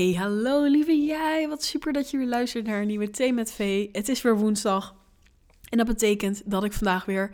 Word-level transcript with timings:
Hey, 0.00 0.12
hallo 0.12 0.64
lieve 0.64 1.04
jij. 1.04 1.48
Wat 1.48 1.64
super 1.64 1.92
dat 1.92 2.10
je 2.10 2.16
weer 2.16 2.26
luistert 2.26 2.66
naar 2.66 2.80
een 2.80 2.86
nieuwe 2.86 3.10
Thee 3.10 3.32
met 3.32 3.52
V. 3.52 3.88
Het 3.92 4.08
is 4.08 4.22
weer 4.22 4.36
woensdag. 4.36 4.94
En 5.68 5.78
dat 5.78 5.86
betekent 5.86 6.42
dat 6.44 6.64
ik 6.64 6.72
vandaag 6.72 7.04
weer 7.04 7.30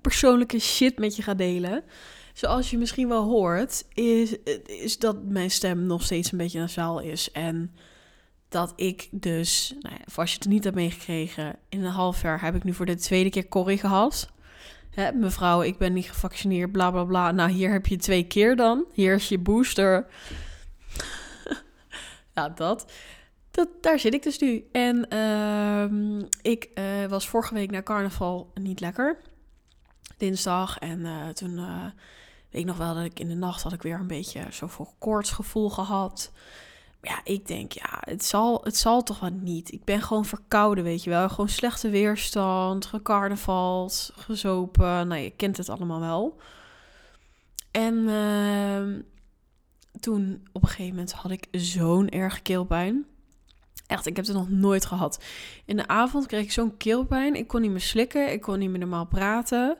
persoonlijke 0.00 0.58
shit 0.58 0.98
met 0.98 1.16
je 1.16 1.22
ga 1.22 1.34
delen. 1.34 1.84
Zoals 2.32 2.70
je 2.70 2.78
misschien 2.78 3.08
wel 3.08 3.22
hoort, 3.22 3.84
is, 3.94 4.36
is 4.64 4.98
dat 4.98 5.24
mijn 5.24 5.50
stem 5.50 5.86
nog 5.86 6.02
steeds 6.02 6.32
een 6.32 6.38
beetje 6.38 6.58
nasaal 6.58 7.00
is. 7.00 7.30
En 7.30 7.74
dat 8.48 8.72
ik 8.76 9.08
dus, 9.10 9.74
nou 9.80 9.94
ja, 9.94 10.04
als 10.14 10.30
je 10.30 10.38
het 10.38 10.48
niet 10.48 10.64
hebt 10.64 10.76
meegekregen, 10.76 11.56
in 11.68 11.84
een 11.84 11.92
half 11.92 12.22
jaar 12.22 12.42
heb 12.42 12.54
ik 12.54 12.64
nu 12.64 12.74
voor 12.74 12.86
de 12.86 12.96
tweede 12.96 13.30
keer 13.30 13.48
Corrie 13.48 13.78
gehad. 13.78 14.28
Hè, 14.90 15.12
mevrouw, 15.12 15.62
ik 15.62 15.78
ben 15.78 15.92
niet 15.92 16.10
gevaccineerd, 16.10 16.72
bla 16.72 16.90
bla 16.90 17.04
bla. 17.04 17.30
Nou, 17.30 17.50
hier 17.50 17.72
heb 17.72 17.86
je 17.86 17.96
twee 17.96 18.26
keer 18.26 18.56
dan. 18.56 18.84
Hier 18.92 19.14
is 19.14 19.28
je 19.28 19.38
booster. 19.38 20.06
Ja, 22.34 22.48
dat. 22.64 22.92
dat. 23.50 23.68
Daar 23.80 23.98
zit 23.98 24.14
ik 24.14 24.22
dus 24.22 24.38
nu. 24.38 24.68
En 24.72 25.08
ehm, 25.08 26.22
ik 26.42 26.70
uh, 26.74 27.06
was 27.06 27.28
vorige 27.28 27.54
week 27.54 27.70
naar 27.70 27.82
carnaval 27.82 28.50
niet 28.54 28.80
lekker. 28.80 29.20
Dinsdag. 30.16 30.78
En 30.78 31.00
uh, 31.00 31.28
toen 31.28 31.58
uh, 31.58 31.84
weet 32.50 32.60
ik 32.60 32.64
nog 32.64 32.76
wel 32.76 32.94
dat 32.94 33.04
ik 33.04 33.20
in 33.20 33.28
de 33.28 33.34
nacht 33.34 33.62
had 33.62 33.72
ik 33.72 33.82
weer 33.82 33.98
een 33.98 34.06
beetje 34.06 34.46
zoveel 34.50 34.94
koortsgevoel 34.98 35.70
gehad. 35.70 36.32
Maar 37.00 37.10
ja, 37.10 37.32
ik 37.32 37.46
denk, 37.46 37.72
ja, 37.72 37.98
het 38.00 38.24
zal, 38.24 38.60
het 38.62 38.76
zal 38.76 39.02
toch 39.02 39.20
wel 39.20 39.30
niet. 39.30 39.72
Ik 39.72 39.84
ben 39.84 40.02
gewoon 40.02 40.24
verkouden, 40.24 40.84
weet 40.84 41.04
je 41.04 41.10
wel. 41.10 41.28
Gewoon 41.28 41.48
slechte 41.48 41.88
weerstand, 41.88 42.86
gecarnavald, 42.86 44.12
gezopen. 44.16 45.08
Nou, 45.08 45.20
je 45.20 45.30
kent 45.30 45.56
het 45.56 45.68
allemaal 45.68 46.00
wel. 46.00 46.38
En 47.70 48.08
ehm, 48.08 49.00
toen 50.00 50.46
op 50.52 50.62
een 50.62 50.68
gegeven 50.68 50.94
moment 50.94 51.12
had 51.12 51.30
ik 51.30 51.46
zo'n 51.50 52.08
erge 52.08 52.40
keelpijn. 52.40 53.06
Echt, 53.86 54.06
ik 54.06 54.16
heb 54.16 54.26
het 54.26 54.34
nog 54.34 54.48
nooit 54.48 54.86
gehad. 54.86 55.22
In 55.64 55.76
de 55.76 55.86
avond 55.86 56.26
kreeg 56.26 56.42
ik 56.42 56.52
zo'n 56.52 56.76
keelpijn. 56.76 57.34
Ik 57.34 57.48
kon 57.48 57.60
niet 57.60 57.70
meer 57.70 57.80
slikken. 57.80 58.32
Ik 58.32 58.40
kon 58.40 58.58
niet 58.58 58.70
meer 58.70 58.78
normaal 58.78 59.06
praten. 59.06 59.76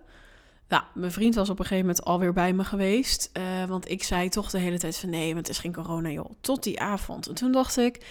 Ja, 0.68 0.86
mijn 0.94 1.12
vriend 1.12 1.34
was 1.34 1.50
op 1.50 1.58
een 1.58 1.64
gegeven 1.64 1.86
moment 1.86 2.04
alweer 2.04 2.32
bij 2.32 2.52
me 2.52 2.64
geweest. 2.64 3.30
Uh, 3.32 3.64
want 3.64 3.90
ik 3.90 4.02
zei 4.02 4.28
toch 4.28 4.50
de 4.50 4.58
hele 4.58 4.78
tijd 4.78 4.96
van 4.96 5.10
nee, 5.10 5.34
want 5.34 5.46
het 5.46 5.56
is 5.56 5.62
geen 5.62 5.72
corona 5.72 6.10
joh. 6.10 6.30
Tot 6.40 6.62
die 6.62 6.80
avond. 6.80 7.28
En 7.28 7.34
toen 7.34 7.52
dacht 7.52 7.76
ik, 7.76 8.06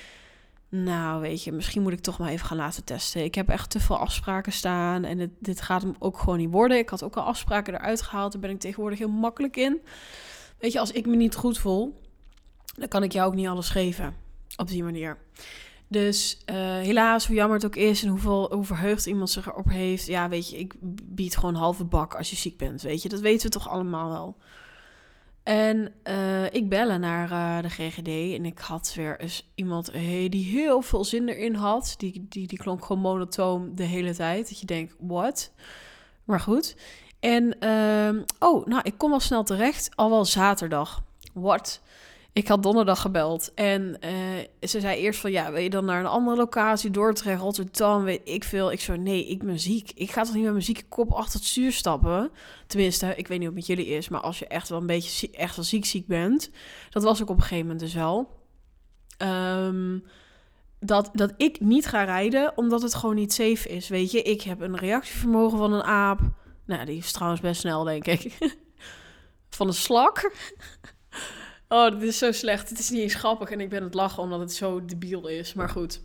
nou 0.70 1.22
weet 1.22 1.44
je, 1.44 1.52
misschien 1.52 1.82
moet 1.82 1.92
ik 1.92 2.00
toch 2.00 2.18
maar 2.18 2.30
even 2.30 2.46
gaan 2.46 2.58
laten 2.58 2.84
testen. 2.84 3.24
Ik 3.24 3.36
heb 3.36 3.50
echt 3.50 3.70
te 3.70 3.80
veel 3.80 3.98
afspraken 3.98 4.52
staan 4.52 5.04
en 5.04 5.36
dit 5.40 5.62
gaat 5.62 5.82
hem 5.82 5.96
ook 6.00 6.18
gewoon 6.18 6.38
niet 6.38 6.52
worden. 6.52 6.78
Ik 6.78 6.90
had 6.90 7.04
ook 7.04 7.16
al 7.16 7.24
afspraken 7.24 7.74
eruit 7.74 8.02
gehaald. 8.02 8.32
Daar 8.32 8.42
ben 8.42 8.50
ik 8.50 8.60
tegenwoordig 8.60 9.00
heel 9.00 9.10
makkelijk 9.10 9.58
in. 9.58 9.82
Weet 10.64 10.72
je, 10.72 10.80
als 10.80 10.92
ik 10.92 11.06
me 11.06 11.16
niet 11.16 11.36
goed 11.36 11.58
voel, 11.58 12.00
dan 12.78 12.88
kan 12.88 13.04
ik 13.04 13.12
jou 13.12 13.28
ook 13.28 13.36
niet 13.36 13.48
alles 13.48 13.70
geven 13.70 14.16
op 14.56 14.68
die 14.68 14.84
manier. 14.84 15.18
Dus 15.88 16.38
uh, 16.46 16.56
helaas, 16.56 17.28
hoe 17.28 17.36
jammer 17.36 17.56
het 17.56 17.66
ook 17.66 17.76
is 17.76 18.04
en 18.04 18.10
hoeveel, 18.10 18.54
hoe 18.54 18.64
verheugd 18.64 19.06
iemand 19.06 19.30
zich 19.30 19.48
erop 19.48 19.70
heeft. 19.70 20.06
Ja, 20.06 20.30
weet 20.30 20.50
je, 20.50 20.58
ik 20.58 20.74
bied 21.04 21.38
gewoon 21.38 21.56
halve 21.56 21.84
bak 21.84 22.16
als 22.16 22.30
je 22.30 22.36
ziek 22.36 22.58
bent. 22.58 22.82
Weet 22.82 23.02
je, 23.02 23.10
dat 23.10 23.20
weten 23.20 23.46
we 23.46 23.52
toch 23.52 23.70
allemaal 23.70 24.10
wel. 24.10 24.38
En 25.44 25.94
uh, 26.04 26.54
ik 26.54 26.70
bellen 26.70 27.00
naar 27.00 27.32
uh, 27.32 27.62
de 27.62 27.70
GGD 27.70 28.38
en 28.38 28.46
ik 28.46 28.60
had 28.60 28.94
weer 28.96 29.20
eens 29.20 29.52
iemand 29.56 29.92
hey, 29.92 30.30
die 30.30 30.46
heel 30.46 30.82
veel 30.82 31.04
zin 31.04 31.28
erin 31.30 31.56
had. 31.56 31.94
Die, 31.98 32.26
die, 32.30 32.48
die 32.48 32.58
klonk 32.58 32.86
gewoon 32.86 33.02
monotoom 33.02 33.76
de 33.76 33.84
hele 33.84 34.16
tijd. 34.16 34.50
Dat 34.50 34.60
je 34.60 34.66
denkt, 34.66 34.96
what? 35.00 35.52
Maar 36.24 36.40
goed. 36.40 36.76
En, 37.24 37.56
uh, 37.60 38.22
oh, 38.40 38.66
nou, 38.66 38.82
ik 38.84 38.98
kom 38.98 39.14
al 39.14 39.20
snel 39.20 39.44
terecht. 39.44 39.90
Al 39.96 40.10
wel 40.10 40.26
zaterdag. 40.26 41.04
What? 41.34 41.82
Ik 42.34 42.48
had 42.48 42.64
donderdag 42.64 43.02
gebeld 43.02 43.54
en 43.54 43.98
uh, 44.06 44.68
ze 44.68 44.80
zei 44.80 45.00
eerst 45.00 45.20
van 45.20 45.32
ja, 45.32 45.52
wil 45.52 45.62
je 45.62 45.70
dan 45.70 45.86
naar 45.86 46.00
een 46.00 46.06
andere 46.06 46.38
locatie, 46.38 46.90
Dordrecht, 46.90 47.42
Rotterdam, 47.42 48.04
weet 48.04 48.22
ik 48.24 48.44
veel. 48.44 48.72
Ik 48.72 48.80
zo 48.80 48.96
nee, 48.96 49.28
ik 49.28 49.44
ben 49.44 49.60
ziek. 49.60 49.92
Ik 49.96 50.12
ga 50.12 50.24
toch 50.24 50.34
niet 50.34 50.44
met 50.44 50.52
mijn 50.52 50.64
zieke 50.64 50.84
kop 50.90 51.12
achter 51.12 51.40
het 51.40 51.48
stuur 51.48 51.72
stappen. 51.72 52.32
Tenminste, 52.68 53.14
ik 53.16 53.28
weet 53.28 53.40
niet 53.40 53.48
hoe 53.48 53.58
het 53.58 53.68
met 53.68 53.78
jullie 53.78 53.94
is, 53.94 54.10
maar 54.10 54.22
als 54.22 54.40
je 54.40 54.48
echt 54.48 54.70
wel 54.70 54.80
een 54.80 54.86
beetje 54.86 55.30
echt 55.32 55.56
wel 55.56 55.66
ziek 55.66 55.86
ziek 55.86 56.08
bent, 56.08 56.50
dat 56.90 57.04
was 57.04 57.22
ik 57.22 57.30
op 57.30 57.36
een 57.36 57.42
gegeven 57.42 57.66
moment 57.66 57.80
dus 57.80 57.94
wel. 57.94 58.30
Um, 59.18 60.04
dat, 60.80 61.10
dat 61.14 61.34
ik 61.38 61.60
niet 61.60 61.86
ga 61.86 62.04
rijden 62.04 62.52
omdat 62.56 62.82
het 62.82 62.96
gewoon 62.96 63.16
niet 63.16 63.34
safe 63.34 63.70
is. 63.70 63.88
Weet 63.88 64.12
je, 64.12 64.22
ik 64.22 64.42
heb 64.42 64.62
een 64.62 64.78
reactievermogen 64.78 65.58
van 65.58 65.74
een 65.74 65.84
aap. 65.84 66.20
Nou, 66.66 66.86
die 66.86 66.98
is 66.98 67.12
trouwens 67.12 67.42
best 67.42 67.62
snel, 67.62 67.84
denk 67.84 68.06
ik. 68.08 68.38
van 69.50 69.68
een 69.68 69.74
slak. 69.74 70.32
Oh, 71.68 71.92
dit 71.92 72.02
is 72.02 72.18
zo 72.18 72.32
slecht. 72.32 72.70
Het 72.70 72.80
is 72.80 72.90
niet 72.90 73.02
eens 73.02 73.14
grappig 73.14 73.50
en 73.50 73.60
ik 73.60 73.70
ben 73.70 73.84
het 73.84 73.94
lachen 73.94 74.24
omdat 74.24 74.40
het 74.40 74.54
zo 74.54 74.86
debiel 74.86 75.28
is. 75.28 75.54
Maar 75.54 75.70
goed. 75.70 76.02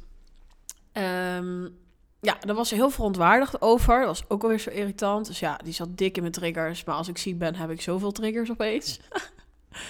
Um, 0.92 1.78
ja, 2.20 2.36
daar 2.40 2.54
was 2.54 2.68
ze 2.68 2.74
heel 2.74 2.90
verontwaardigd 2.90 3.60
over. 3.62 3.98
Dat 3.98 4.06
was 4.06 4.28
ook 4.28 4.42
alweer 4.42 4.58
zo 4.58 4.70
irritant. 4.70 5.26
Dus 5.26 5.40
ja, 5.40 5.56
die 5.64 5.72
zat 5.72 5.96
dik 5.96 6.16
in 6.16 6.22
mijn 6.22 6.34
triggers. 6.34 6.84
Maar 6.84 6.94
als 6.94 7.08
ik 7.08 7.18
ziek 7.18 7.38
ben, 7.38 7.54
heb 7.54 7.70
ik 7.70 7.80
zoveel 7.80 8.12
triggers 8.12 8.50
opeens. 8.50 9.00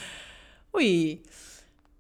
Oei. 0.77 1.21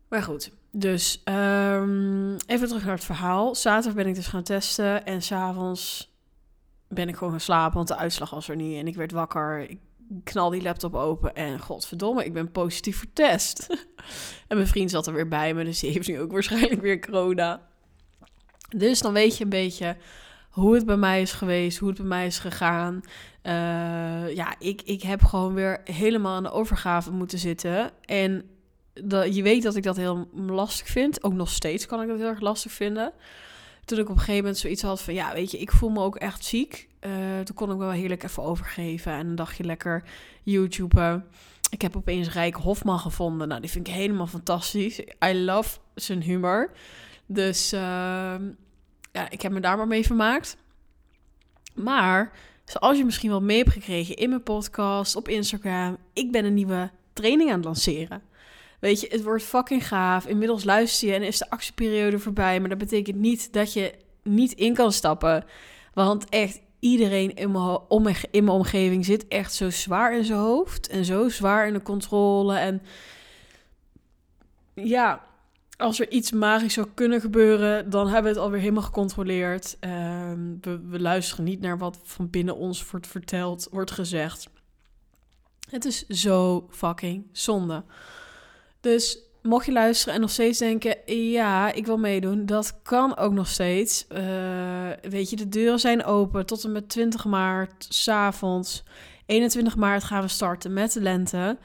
Maar 0.08 0.22
goed. 0.22 0.50
Dus 0.70 1.22
um, 1.24 2.36
even 2.46 2.68
terug 2.68 2.84
naar 2.84 2.94
het 2.94 3.04
verhaal. 3.04 3.54
Zaterdag 3.54 3.94
ben 3.94 4.06
ik 4.06 4.14
dus 4.14 4.26
gaan 4.26 4.42
testen. 4.42 5.06
En 5.06 5.22
s'avonds 5.22 6.12
ben 6.88 7.08
ik 7.08 7.16
gewoon 7.16 7.32
gaan 7.32 7.40
slapen. 7.40 7.76
Want 7.76 7.88
de 7.88 7.96
uitslag 7.96 8.30
was 8.30 8.48
er 8.48 8.56
niet. 8.56 8.78
En 8.78 8.86
ik 8.86 8.96
werd 8.96 9.12
wakker. 9.12 9.60
Ik 9.60 9.78
knal 10.24 10.50
die 10.50 10.62
laptop 10.62 10.94
open 10.94 11.34
en 11.34 11.58
godverdomme, 11.58 12.24
ik 12.24 12.32
ben 12.32 12.52
positief 12.52 12.98
vertest. 12.98 13.66
en 14.48 14.56
mijn 14.56 14.66
vriend 14.66 14.90
zat 14.90 15.06
er 15.06 15.12
weer 15.12 15.28
bij 15.28 15.54
me, 15.54 15.64
dus 15.64 15.80
die 15.80 15.90
heeft 15.90 16.08
nu 16.08 16.20
ook 16.20 16.32
waarschijnlijk 16.32 16.80
weer 16.80 17.00
corona. 17.00 17.62
Dus 18.76 19.00
dan 19.00 19.12
weet 19.12 19.36
je 19.36 19.44
een 19.44 19.50
beetje 19.50 19.96
hoe 20.50 20.74
het 20.74 20.86
bij 20.86 20.96
mij 20.96 21.20
is 21.20 21.32
geweest, 21.32 21.78
hoe 21.78 21.88
het 21.88 21.98
bij 21.98 22.06
mij 22.06 22.26
is 22.26 22.38
gegaan. 22.38 23.00
Uh, 23.42 24.34
ja, 24.34 24.54
ik, 24.58 24.82
ik 24.82 25.02
heb 25.02 25.22
gewoon 25.22 25.54
weer 25.54 25.80
helemaal 25.84 26.34
aan 26.34 26.42
de 26.42 26.50
overgave 26.50 27.10
moeten 27.10 27.38
zitten. 27.38 27.90
En 28.04 28.44
dat, 28.92 29.34
je 29.34 29.42
weet 29.42 29.62
dat 29.62 29.76
ik 29.76 29.82
dat 29.82 29.96
heel 29.96 30.28
lastig 30.34 30.86
vind. 30.86 31.22
Ook 31.22 31.32
nog 31.32 31.50
steeds 31.50 31.86
kan 31.86 32.02
ik 32.02 32.08
dat 32.08 32.18
heel 32.18 32.28
erg 32.28 32.40
lastig 32.40 32.72
vinden. 32.72 33.12
Toen 33.88 33.98
ik 33.98 34.04
op 34.04 34.14
een 34.14 34.18
gegeven 34.18 34.42
moment 34.42 34.58
zoiets 34.58 34.82
had 34.82 35.02
van, 35.02 35.14
ja, 35.14 35.32
weet 35.34 35.50
je, 35.50 35.58
ik 35.58 35.72
voel 35.72 35.90
me 35.90 36.00
ook 36.00 36.16
echt 36.16 36.44
ziek. 36.44 36.88
Uh, 37.00 37.40
toen 37.44 37.54
kon 37.54 37.70
ik 37.70 37.78
wel 37.78 37.90
heerlijk 37.90 38.22
even 38.22 38.42
overgeven. 38.42 39.12
En 39.12 39.26
een 39.26 39.34
dagje 39.34 39.64
lekker 39.64 40.04
YouTube. 40.42 41.24
Ik 41.70 41.82
heb 41.82 41.96
opeens 41.96 42.32
Rijk 42.32 42.54
Hofman 42.54 42.98
gevonden. 42.98 43.48
Nou, 43.48 43.60
die 43.60 43.70
vind 43.70 43.88
ik 43.88 43.94
helemaal 43.94 44.26
fantastisch. 44.26 45.00
I 45.24 45.44
love 45.44 45.78
zijn 45.94 46.22
humor. 46.22 46.70
Dus 47.26 47.72
uh, 47.72 47.80
ja, 49.12 49.30
ik 49.30 49.42
heb 49.42 49.52
me 49.52 49.60
daar 49.60 49.76
maar 49.76 49.86
mee 49.86 50.06
vermaakt. 50.06 50.56
Maar, 51.74 52.32
zoals 52.64 52.98
je 52.98 53.04
misschien 53.04 53.30
wel 53.30 53.42
mee 53.42 53.58
hebt 53.58 53.72
gekregen 53.72 54.16
in 54.16 54.28
mijn 54.28 54.42
podcast, 54.42 55.16
op 55.16 55.28
Instagram, 55.28 55.96
ik 56.12 56.32
ben 56.32 56.44
een 56.44 56.54
nieuwe 56.54 56.90
training 57.12 57.50
aan 57.50 57.56
het 57.56 57.64
lanceren. 57.64 58.22
Weet 58.78 59.00
je, 59.00 59.06
het 59.10 59.22
wordt 59.22 59.42
fucking 59.42 59.86
gaaf. 59.88 60.26
Inmiddels 60.26 60.64
luister 60.64 61.08
je 61.08 61.14
en 61.14 61.22
is 61.22 61.38
de 61.38 61.50
actieperiode 61.50 62.18
voorbij. 62.18 62.60
Maar 62.60 62.68
dat 62.68 62.78
betekent 62.78 63.16
niet 63.16 63.52
dat 63.52 63.72
je 63.72 63.94
niet 64.22 64.52
in 64.52 64.74
kan 64.74 64.92
stappen. 64.92 65.44
Want 65.94 66.28
echt, 66.28 66.60
iedereen 66.80 67.34
in 67.34 67.50
mijn, 67.50 68.16
in 68.30 68.44
mijn 68.44 68.56
omgeving 68.56 69.04
zit 69.04 69.28
echt 69.28 69.54
zo 69.54 69.70
zwaar 69.70 70.16
in 70.16 70.24
zijn 70.24 70.38
hoofd. 70.38 70.88
En 70.88 71.04
zo 71.04 71.28
zwaar 71.28 71.66
in 71.66 71.72
de 71.72 71.82
controle. 71.82 72.56
En 72.56 72.82
ja, 74.74 75.26
als 75.76 76.00
er 76.00 76.10
iets 76.10 76.32
magisch 76.32 76.74
zou 76.74 76.86
kunnen 76.94 77.20
gebeuren, 77.20 77.90
dan 77.90 78.04
hebben 78.04 78.22
we 78.22 78.28
het 78.28 78.38
alweer 78.38 78.60
helemaal 78.60 78.82
gecontroleerd. 78.82 79.76
Ehm, 79.80 80.56
we, 80.60 80.80
we 80.88 81.00
luisteren 81.00 81.44
niet 81.44 81.60
naar 81.60 81.78
wat 81.78 81.98
van 82.02 82.30
binnen 82.30 82.56
ons 82.56 82.90
wordt 82.90 83.06
verteld, 83.06 83.68
wordt 83.70 83.90
gezegd. 83.90 84.48
Het 85.70 85.84
is 85.84 86.06
zo 86.06 86.66
fucking 86.70 87.26
zonde. 87.32 87.84
Dus 88.80 89.18
mocht 89.42 89.66
je 89.66 89.72
luisteren 89.72 90.14
en 90.14 90.20
nog 90.20 90.30
steeds 90.30 90.58
denken, 90.58 90.96
ja, 91.30 91.72
ik 91.72 91.86
wil 91.86 91.98
meedoen, 91.98 92.46
dat 92.46 92.80
kan 92.82 93.16
ook 93.16 93.32
nog 93.32 93.46
steeds. 93.48 94.06
Uh, 94.12 94.18
weet 95.02 95.30
je, 95.30 95.36
de 95.36 95.48
deuren 95.48 95.78
zijn 95.78 96.04
open 96.04 96.46
tot 96.46 96.64
en 96.64 96.72
met 96.72 96.88
20 96.88 97.24
maart, 97.24 97.86
s'avonds. 97.88 98.84
21 99.26 99.76
maart 99.76 100.04
gaan 100.04 100.22
we 100.22 100.28
starten 100.28 100.72
met 100.72 100.92
de 100.92 101.00
lente. 101.00 101.58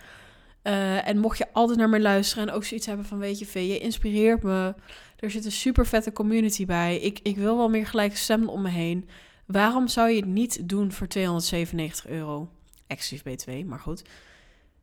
Uh, 0.63 1.07
en 1.07 1.17
mocht 1.17 1.37
je 1.37 1.53
altijd 1.53 1.77
naar 1.77 1.89
mij 1.89 1.99
luisteren 1.99 2.47
en 2.47 2.53
ook 2.53 2.63
zoiets 2.63 2.85
hebben 2.85 3.05
van, 3.05 3.17
weet 3.17 3.39
je, 3.39 3.45
V, 3.45 3.53
je 3.53 3.79
inspireert 3.79 4.43
me. 4.43 4.75
Er 5.19 5.31
zit 5.31 5.45
een 5.45 5.51
super 5.51 5.85
vette 5.85 6.13
community 6.13 6.65
bij. 6.65 6.99
Ik, 6.99 7.19
ik 7.23 7.37
wil 7.37 7.57
wel 7.57 7.69
meer 7.69 7.87
gelijke 7.87 8.17
stemmen 8.17 8.49
om 8.49 8.61
me 8.61 8.69
heen. 8.69 9.09
Waarom 9.45 9.87
zou 9.87 10.09
je 10.09 10.15
het 10.15 10.25
niet 10.25 10.69
doen 10.69 10.91
voor 10.91 11.07
297 11.07 12.07
euro? 12.07 12.49
Exclusief 12.87 13.45
B2, 13.45 13.65
maar 13.65 13.79
goed. 13.79 14.03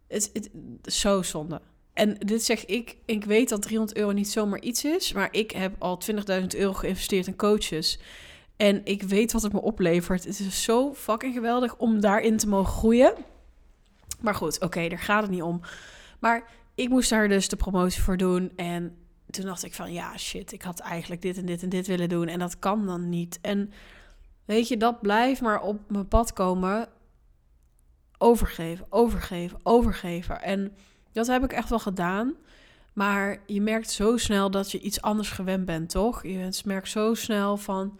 Het, 0.09 0.31
het, 0.33 0.51
zo 0.95 1.23
zonde. 1.23 1.61
En 2.01 2.15
dit 2.19 2.45
zeg 2.45 2.65
ik, 2.65 2.97
ik 3.05 3.25
weet 3.25 3.49
dat 3.49 3.63
300 3.63 3.99
euro 3.99 4.13
niet 4.13 4.31
zomaar 4.31 4.61
iets 4.61 4.85
is, 4.85 5.13
maar 5.13 5.29
ik 5.31 5.51
heb 5.51 5.75
al 5.79 6.01
20.000 6.41 6.47
euro 6.57 6.73
geïnvesteerd 6.73 7.27
in 7.27 7.37
coaches. 7.37 7.99
En 8.57 8.81
ik 8.85 9.03
weet 9.03 9.33
wat 9.33 9.43
het 9.43 9.53
me 9.53 9.61
oplevert. 9.61 10.25
Het 10.25 10.41
is 10.41 10.63
zo 10.63 10.95
fucking 10.95 11.35
geweldig 11.35 11.77
om 11.77 12.01
daarin 12.01 12.37
te 12.37 12.49
mogen 12.49 12.73
groeien. 12.73 13.15
Maar 14.21 14.35
goed, 14.35 14.61
oké, 14.61 14.89
daar 14.89 14.99
gaat 14.99 15.23
het 15.23 15.31
niet 15.31 15.43
om. 15.43 15.61
Maar 16.19 16.45
ik 16.75 16.89
moest 16.89 17.11
daar 17.11 17.29
dus 17.29 17.49
de 17.49 17.57
promotie 17.57 18.03
voor 18.03 18.17
doen. 18.17 18.53
En 18.57 18.97
toen 19.31 19.45
dacht 19.45 19.65
ik 19.65 19.75
van 19.75 19.93
ja, 19.93 20.19
shit, 20.19 20.53
ik 20.53 20.63
had 20.63 20.79
eigenlijk 20.79 21.23
dit 21.23 21.37
en 21.37 21.47
dit 21.47 21.63
en 21.63 21.69
dit 21.69 21.87
willen 21.87 22.09
doen 22.09 22.29
en 22.29 22.39
dat 22.39 22.59
kan 22.59 22.87
dan 22.87 23.09
niet. 23.09 23.39
En 23.43 23.73
weet 24.45 24.69
je, 24.69 24.77
dat 24.77 25.01
blijft 25.01 25.41
maar 25.41 25.63
op 25.63 25.91
mijn 25.91 26.09
pad 26.09 26.33
komen. 26.33 26.89
Overgeven, 28.19 28.87
overgeven, 28.89 29.61
overgeven. 29.63 30.43
En 30.43 30.73
dat 31.13 31.27
heb 31.27 31.45
ik 31.45 31.53
echt 31.53 31.69
wel 31.69 31.79
gedaan. 31.79 32.35
Maar 32.93 33.39
je 33.47 33.61
merkt 33.61 33.91
zo 33.91 34.17
snel 34.17 34.51
dat 34.51 34.71
je 34.71 34.81
iets 34.81 35.03
anders 35.03 35.31
gewend 35.31 35.65
bent, 35.65 35.91
toch? 35.91 36.23
Je 36.23 36.61
merkt 36.65 36.89
zo 36.89 37.15
snel 37.15 37.57
van, 37.57 37.99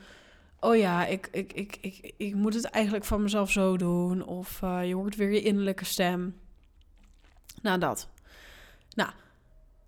oh 0.61 0.77
ja, 0.77 1.07
ik, 1.07 1.29
ik, 1.33 1.53
ik, 1.53 1.79
ik, 1.81 2.13
ik 2.17 2.35
moet 2.35 2.55
het 2.55 2.65
eigenlijk 2.65 3.05
van 3.05 3.23
mezelf 3.23 3.51
zo 3.51 3.77
doen. 3.77 4.25
Of 4.25 4.61
uh, 4.65 4.87
je 4.87 4.95
hoort 4.95 5.17
weer 5.17 5.33
je 5.33 5.43
innerlijke 5.43 5.85
stem. 5.85 6.37
Nou, 7.63 7.79
dat. 7.79 8.09
Nou, 8.95 9.11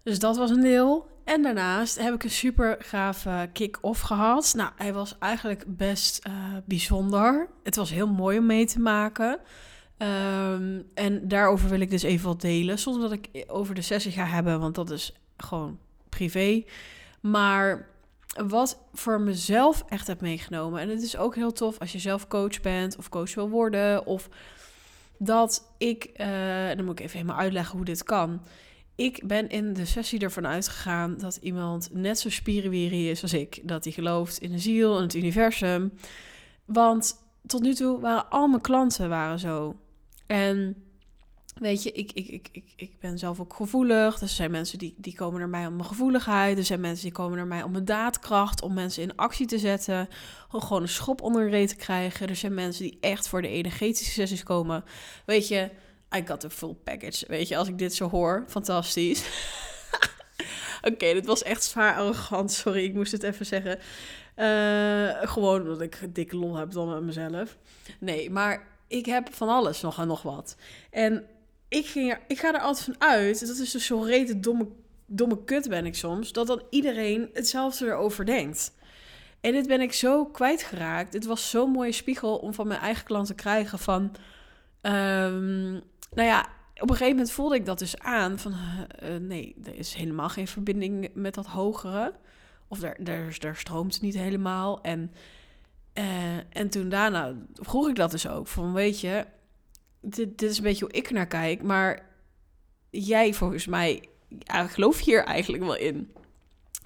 dus 0.02 0.18
dat 0.18 0.36
was 0.36 0.50
een 0.50 0.60
deel. 0.60 1.10
En 1.24 1.42
daarnaast 1.42 1.98
heb 1.98 2.14
ik 2.14 2.24
een 2.24 2.30
super 2.30 2.76
gave 2.78 3.48
kick-off 3.52 4.00
gehad. 4.00 4.52
Nou, 4.56 4.70
hij 4.76 4.92
was 4.92 5.18
eigenlijk 5.18 5.64
best 5.66 6.26
uh, 6.26 6.34
bijzonder. 6.64 7.48
Het 7.62 7.76
was 7.76 7.90
heel 7.90 8.08
mooi 8.08 8.38
om 8.38 8.46
mee 8.46 8.66
te 8.66 8.80
maken. 8.80 9.38
Um, 10.02 10.84
en 10.94 11.28
daarover 11.28 11.68
wil 11.68 11.80
ik 11.80 11.90
dus 11.90 12.02
even 12.02 12.26
wat 12.26 12.40
delen. 12.40 12.78
Zonder 12.78 13.02
dat 13.02 13.12
ik 13.12 13.44
over 13.46 13.74
de 13.74 13.82
sessie 13.82 14.12
ga 14.12 14.24
hebben, 14.24 14.60
want 14.60 14.74
dat 14.74 14.90
is 14.90 15.14
gewoon 15.36 15.78
privé. 16.08 16.64
Maar 17.20 17.88
wat 18.46 18.78
voor 18.92 19.20
mezelf 19.20 19.84
echt 19.88 20.06
heb 20.06 20.20
meegenomen. 20.20 20.80
En 20.80 20.88
het 20.88 21.02
is 21.02 21.16
ook 21.16 21.34
heel 21.34 21.52
tof 21.52 21.78
als 21.78 21.92
je 21.92 21.98
zelf 21.98 22.28
coach 22.28 22.60
bent 22.60 22.96
of 22.96 23.08
coach 23.08 23.34
wil 23.34 23.48
worden. 23.48 24.06
Of 24.06 24.28
dat 25.18 25.72
ik, 25.78 26.10
uh, 26.16 26.26
dan 26.76 26.84
moet 26.84 26.98
ik 26.98 27.04
even 27.04 27.18
helemaal 27.18 27.40
uitleggen 27.40 27.76
hoe 27.76 27.84
dit 27.84 28.02
kan. 28.02 28.42
Ik 28.94 29.22
ben 29.26 29.48
in 29.48 29.72
de 29.72 29.84
sessie 29.84 30.20
ervan 30.20 30.46
uitgegaan 30.46 31.16
dat 31.18 31.36
iemand 31.36 31.88
net 31.92 32.18
zo 32.18 32.30
spiriwiri 32.30 33.10
is 33.10 33.22
als 33.22 33.32
ik. 33.32 33.60
Dat 33.68 33.84
hij 33.84 33.92
gelooft 33.92 34.38
in 34.38 34.50
de 34.50 34.58
ziel 34.58 34.96
en 34.96 35.02
het 35.02 35.14
universum. 35.14 35.92
Want 36.64 37.14
tot 37.46 37.62
nu 37.62 37.74
toe 37.74 38.00
waren 38.00 38.30
al 38.30 38.46
mijn 38.46 38.60
klanten 38.60 39.08
waren 39.08 39.38
zo. 39.38 39.76
En 40.26 40.82
weet 41.54 41.82
je, 41.82 41.92
ik, 41.92 42.12
ik, 42.12 42.28
ik, 42.28 42.48
ik, 42.52 42.72
ik 42.76 42.98
ben 43.00 43.18
zelf 43.18 43.40
ook 43.40 43.54
gevoelig. 43.54 44.20
Er 44.20 44.28
zijn 44.28 44.50
mensen 44.50 44.78
die, 44.78 44.94
die 44.98 45.14
komen 45.14 45.38
naar 45.38 45.48
mij 45.48 45.66
om 45.66 45.76
mijn 45.76 45.88
gevoeligheid. 45.88 46.58
Er 46.58 46.64
zijn 46.64 46.80
mensen 46.80 47.04
die 47.04 47.12
komen 47.12 47.36
naar 47.36 47.46
mij 47.46 47.62
om 47.62 47.72
mijn 47.72 47.84
daadkracht. 47.84 48.62
Om 48.62 48.74
mensen 48.74 49.02
in 49.02 49.16
actie 49.16 49.46
te 49.46 49.58
zetten. 49.58 50.08
Om 50.50 50.60
gewoon 50.60 50.82
een 50.82 50.88
schop 50.88 51.22
onder 51.22 51.42
een 51.42 51.50
reet 51.50 51.68
te 51.68 51.76
krijgen. 51.76 52.28
Er 52.28 52.36
zijn 52.36 52.54
mensen 52.54 52.82
die 52.82 52.98
echt 53.00 53.28
voor 53.28 53.42
de 53.42 53.48
energetische 53.48 54.12
sessies 54.12 54.42
komen. 54.42 54.84
Weet 55.26 55.48
je, 55.48 55.70
I 56.16 56.22
got 56.26 56.44
a 56.44 56.50
full 56.50 56.74
package. 56.84 57.24
Weet 57.28 57.48
je, 57.48 57.56
als 57.56 57.68
ik 57.68 57.78
dit 57.78 57.94
zo 57.94 58.08
hoor, 58.08 58.44
fantastisch. 58.48 59.24
Oké, 60.90 61.12
dit 61.12 61.26
was 61.26 61.42
echt 61.42 61.64
zwaar 61.64 61.96
arrogant. 61.96 62.52
Sorry, 62.52 62.84
ik 62.84 62.94
moest 62.94 63.12
het 63.12 63.22
even 63.22 63.46
zeggen. 63.46 63.78
Uh, 64.36 65.30
gewoon 65.30 65.62
omdat 65.62 65.80
ik 65.80 66.14
dikke 66.14 66.36
lol 66.36 66.56
heb 66.56 66.70
dan 66.70 66.88
met 66.88 67.02
mezelf. 67.02 67.56
Nee, 67.98 68.30
maar 68.30 68.71
ik 68.92 69.06
heb 69.06 69.34
van 69.34 69.48
alles 69.48 69.80
nog 69.80 69.98
en 69.98 70.06
nog 70.06 70.22
wat. 70.22 70.56
En 70.90 71.24
ik, 71.68 71.86
ging 71.86 72.10
er, 72.10 72.20
ik 72.28 72.38
ga 72.38 72.54
er 72.54 72.60
altijd 72.60 72.84
van 72.84 73.08
uit, 73.08 73.46
dat 73.46 73.56
is 73.56 73.70
dus 73.70 73.86
zo'n 73.86 74.04
rete 74.04 74.40
domme, 74.40 74.68
domme 75.06 75.44
kut 75.44 75.68
ben 75.68 75.86
ik 75.86 75.94
soms, 75.94 76.32
dat 76.32 76.46
dan 76.46 76.62
iedereen 76.70 77.30
hetzelfde 77.32 77.86
erover 77.86 78.24
denkt. 78.24 78.72
En 79.40 79.52
dit 79.52 79.66
ben 79.66 79.80
ik 79.80 79.92
zo 79.92 80.26
kwijtgeraakt. 80.26 81.12
Dit 81.12 81.24
was 81.24 81.50
zo'n 81.50 81.70
mooie 81.70 81.92
spiegel 81.92 82.36
om 82.36 82.54
van 82.54 82.66
mijn 82.66 82.80
eigen 82.80 83.04
klant 83.04 83.26
te 83.26 83.34
krijgen 83.34 83.78
van... 83.78 84.02
Um, 84.82 85.72
nou 86.14 86.28
ja, 86.28 86.40
op 86.74 86.90
een 86.90 86.96
gegeven 86.96 87.16
moment 87.16 87.30
voelde 87.32 87.54
ik 87.54 87.66
dat 87.66 87.78
dus 87.78 87.98
aan 87.98 88.38
van... 88.38 88.54
Uh, 89.02 89.16
nee, 89.20 89.56
er 89.64 89.74
is 89.74 89.94
helemaal 89.94 90.28
geen 90.28 90.48
verbinding 90.48 91.10
met 91.14 91.34
dat 91.34 91.46
hogere. 91.46 92.12
Of 92.68 92.82
er, 92.82 92.96
er, 93.04 93.36
er 93.40 93.56
stroomt 93.56 94.00
niet 94.00 94.14
helemaal. 94.14 94.80
En 94.82 95.12
uh, 95.94 96.36
en 96.48 96.68
toen 96.70 96.88
daarna 96.88 97.34
vroeg 97.54 97.88
ik 97.88 97.96
dat 97.96 98.10
dus 98.10 98.28
ook. 98.28 98.46
Van 98.46 98.72
weet 98.72 99.00
je, 99.00 99.26
dit, 100.00 100.38
dit 100.38 100.50
is 100.50 100.56
een 100.56 100.64
beetje 100.64 100.84
hoe 100.84 100.94
ik 100.94 101.10
naar 101.10 101.26
kijk. 101.26 101.62
Maar 101.62 102.06
jij 102.90 103.34
volgens 103.34 103.66
mij 103.66 104.08
ja, 104.38 104.66
geloof 104.66 105.04
hier 105.04 105.24
eigenlijk 105.24 105.62
wel 105.64 105.76
in. 105.76 106.12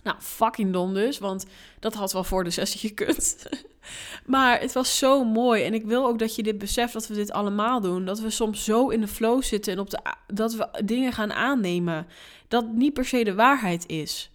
Nou, 0.02 0.16
fucking 0.20 0.72
dom 0.72 0.94
dus, 0.94 1.18
want 1.18 1.46
dat 1.80 1.94
had 1.94 2.12
wel 2.12 2.24
voor 2.24 2.44
de 2.44 2.50
sessie 2.50 2.80
gekund. 2.80 3.46
maar 4.26 4.60
het 4.60 4.72
was 4.72 4.98
zo 4.98 5.24
mooi. 5.24 5.62
En 5.62 5.74
ik 5.74 5.84
wil 5.84 6.06
ook 6.06 6.18
dat 6.18 6.34
je 6.34 6.42
dit 6.42 6.58
beseft, 6.58 6.92
dat 6.92 7.06
we 7.06 7.14
dit 7.14 7.32
allemaal 7.32 7.80
doen. 7.80 8.04
Dat 8.04 8.20
we 8.20 8.30
soms 8.30 8.64
zo 8.64 8.88
in 8.88 9.00
de 9.00 9.08
flow 9.08 9.42
zitten 9.42 9.72
en 9.72 9.78
op 9.78 9.90
de, 9.90 10.00
dat 10.26 10.54
we 10.54 10.82
dingen 10.84 11.12
gaan 11.12 11.32
aannemen. 11.32 12.06
Dat 12.48 12.72
niet 12.72 12.92
per 12.92 13.04
se 13.04 13.24
de 13.24 13.34
waarheid 13.34 13.86
is. 13.86 14.30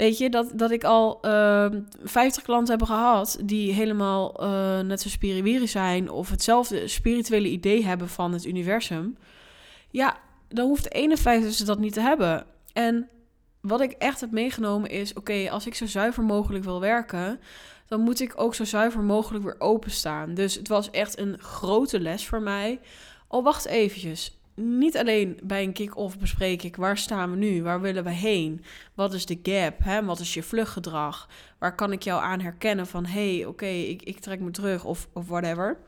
Weet 0.00 0.18
je, 0.18 0.30
dat, 0.30 0.52
dat 0.54 0.70
ik 0.70 0.84
al 0.84 1.18
uh, 1.22 1.64
ehm, 1.64 1.80
50 2.02 2.42
klanten 2.42 2.78
heb 2.78 2.86
gehad 2.86 3.38
die 3.44 3.72
helemaal 3.72 4.44
uh, 4.44 4.80
net 4.80 5.00
zo 5.00 5.08
spiriwiri 5.08 5.66
zijn 5.66 6.10
of 6.10 6.30
hetzelfde 6.30 6.88
spirituele 6.88 7.48
idee 7.48 7.84
hebben 7.84 8.08
van 8.08 8.32
het 8.32 8.44
universum. 8.44 9.16
Ja, 9.90 10.16
dan 10.48 10.66
hoeft 10.66 10.92
de 10.92 11.16
51ste 11.18 11.64
dat 11.64 11.78
niet 11.78 11.92
te 11.92 12.00
hebben. 12.00 12.46
En 12.72 13.08
wat 13.60 13.80
ik 13.80 13.92
echt 13.92 14.20
heb 14.20 14.30
meegenomen 14.30 14.90
is: 14.90 15.12
oké, 15.12 15.50
als 15.50 15.66
ik 15.66 15.74
zo 15.74 15.86
zuiver 15.86 16.22
mogelijk 16.22 16.64
wil 16.64 16.80
werken, 16.80 17.40
dan 17.86 18.00
moet 18.00 18.20
ik 18.20 18.32
ook 18.36 18.54
zo 18.54 18.64
zuiver 18.64 19.02
mogelijk 19.02 19.44
weer 19.44 19.60
openstaan. 19.60 20.34
Dus 20.34 20.54
het 20.54 20.68
was 20.68 20.90
echt 20.90 21.18
een 21.18 21.38
grote 21.38 22.00
les 22.00 22.26
voor 22.26 22.42
mij. 22.42 22.80
Oh, 23.28 23.44
wacht 23.44 23.66
eventjes 23.66 24.39
niet 24.60 24.96
alleen 24.96 25.38
bij 25.42 25.62
een 25.62 25.72
kick-off 25.72 26.18
bespreek 26.18 26.62
ik 26.62 26.76
waar 26.76 26.98
staan 26.98 27.30
we 27.30 27.36
nu, 27.36 27.62
waar 27.62 27.80
willen 27.80 28.04
we 28.04 28.10
heen, 28.10 28.64
wat 28.94 29.14
is 29.14 29.26
de 29.26 29.38
gap, 29.42 29.78
hè? 29.82 30.04
wat 30.04 30.20
is 30.20 30.34
je 30.34 30.42
vluchtgedrag, 30.42 31.28
waar 31.58 31.74
kan 31.74 31.92
ik 31.92 32.02
jou 32.02 32.22
aan 32.22 32.40
herkennen 32.40 32.86
van 32.86 33.06
hé, 33.06 33.36
hey, 33.36 33.46
oké, 33.46 33.66
ik, 33.66 34.02
ik 34.02 34.18
trek 34.18 34.40
me 34.40 34.50
terug 34.50 34.84
of, 34.84 35.08
of 35.12 35.28
whatever. 35.28 35.78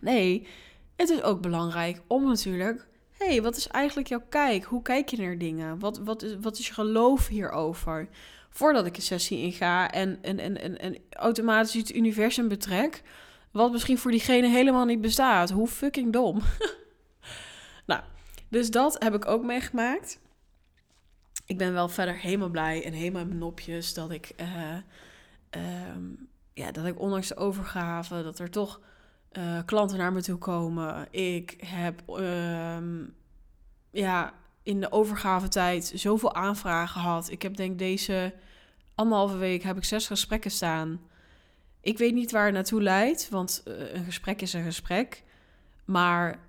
Nee, 0.00 0.46
het 0.96 1.08
is 1.08 1.22
ook 1.22 1.40
belangrijk 1.40 2.02
om 2.06 2.26
natuurlijk, 2.26 2.86
hé, 3.18 3.26
hey, 3.26 3.42
wat 3.42 3.56
is 3.56 3.68
eigenlijk 3.68 4.08
jouw 4.08 4.22
kijk? 4.28 4.64
Hoe 4.64 4.82
kijk 4.82 5.08
je 5.08 5.16
naar 5.16 5.38
dingen? 5.38 5.78
Wat, 5.78 5.98
wat, 5.98 6.22
is, 6.22 6.36
wat 6.40 6.58
is 6.58 6.66
je 6.66 6.72
geloof 6.72 7.28
hierover? 7.28 8.08
Voordat 8.50 8.86
ik 8.86 8.96
een 8.96 9.02
sessie 9.02 9.38
inga 9.38 9.90
en, 9.90 10.18
en, 10.22 10.38
en, 10.38 10.60
en, 10.60 10.78
en 10.78 10.96
automatisch 11.10 11.74
het 11.74 11.94
universum 11.94 12.48
betrek, 12.48 13.02
wat 13.52 13.72
misschien 13.72 13.98
voor 13.98 14.10
diegene 14.10 14.48
helemaal 14.48 14.84
niet 14.84 15.00
bestaat. 15.00 15.50
Hoe 15.50 15.68
fucking 15.68 16.12
dom. 16.12 16.40
Nou, 17.88 18.02
dus 18.48 18.70
dat 18.70 19.02
heb 19.02 19.14
ik 19.14 19.26
ook 19.26 19.44
meegemaakt. 19.44 20.18
Ik 21.46 21.58
ben 21.58 21.72
wel 21.72 21.88
verder 21.88 22.16
helemaal 22.16 22.48
blij 22.48 22.84
en 22.84 22.92
helemaal 22.92 23.22
in 23.22 23.38
nopjes 23.38 23.94
dat 23.94 24.10
ik, 24.10 24.32
uh, 24.40 24.76
ja, 26.54 26.72
dat 26.72 26.86
ik 26.86 27.00
ondanks 27.00 27.28
de 27.28 27.36
overgave, 27.36 28.22
dat 28.22 28.38
er 28.38 28.50
toch 28.50 28.80
uh, 29.32 29.58
klanten 29.64 29.98
naar 29.98 30.12
me 30.12 30.22
toe 30.22 30.38
komen. 30.38 31.06
Ik 31.10 31.56
heb 31.66 32.02
uh, 32.08 32.76
ja, 33.90 34.34
in 34.62 34.80
de 34.80 34.92
overgave 34.92 35.48
tijd 35.48 35.92
zoveel 35.94 36.34
aanvragen 36.34 37.00
gehad. 37.00 37.30
Ik 37.30 37.42
heb 37.42 37.56
denk 37.56 37.78
deze 37.78 38.34
anderhalve 38.94 39.36
week 39.36 39.62
heb 39.62 39.76
ik 39.76 39.84
zes 39.84 40.06
gesprekken 40.06 40.50
staan. 40.50 41.00
Ik 41.80 41.98
weet 41.98 42.14
niet 42.14 42.30
waar 42.30 42.44
het 42.44 42.54
naartoe 42.54 42.82
leidt, 42.82 43.28
want 43.28 43.62
uh, 43.64 43.94
een 43.94 44.04
gesprek 44.04 44.42
is 44.42 44.52
een 44.52 44.64
gesprek. 44.64 45.22
Maar 45.84 46.47